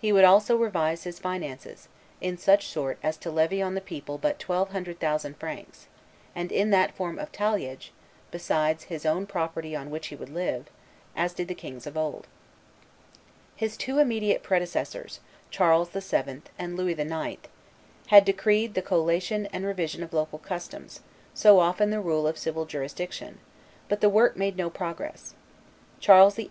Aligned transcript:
He 0.00 0.12
would 0.14 0.24
also 0.24 0.56
revise 0.56 1.04
his 1.04 1.18
finances, 1.18 1.88
in 2.22 2.38
such 2.38 2.68
sort 2.68 2.98
as 3.02 3.18
to 3.18 3.30
levy 3.30 3.60
on 3.60 3.74
the 3.74 3.82
people 3.82 4.16
but 4.16 4.38
twelve 4.38 4.70
hundred 4.70 4.98
thousand 4.98 5.36
francs, 5.36 5.88
and 6.34 6.48
that 6.72 6.88
in 6.88 6.94
form 6.94 7.18
of 7.18 7.30
talliage, 7.32 7.92
besides 8.30 8.84
his 8.84 9.04
own 9.04 9.26
property 9.26 9.76
on 9.76 9.90
which 9.90 10.06
he 10.06 10.16
would 10.16 10.30
live, 10.30 10.70
as 11.14 11.34
did 11.34 11.48
the 11.48 11.54
kings 11.54 11.86
of 11.86 11.98
old." 11.98 12.26
His 13.56 13.76
two 13.76 13.98
immediate 13.98 14.42
predecessors, 14.42 15.20
Charles 15.50 15.90
VII. 15.90 16.40
and 16.58 16.74
Louis 16.74 16.98
IX., 16.98 17.42
had 18.06 18.24
decreed 18.24 18.72
the 18.72 18.80
collation 18.80 19.44
and 19.52 19.66
revision 19.66 20.02
of 20.02 20.14
local 20.14 20.38
customs, 20.38 21.00
so 21.34 21.60
often 21.60 21.90
the 21.90 22.00
rule 22.00 22.26
of 22.26 22.38
civil 22.38 22.64
jurisdiction; 22.64 23.38
but 23.86 24.00
the 24.00 24.08
work 24.08 24.34
made 24.34 24.56
no 24.56 24.70
progress: 24.70 25.34
Charles 26.00 26.36
VIII. 26.36 26.46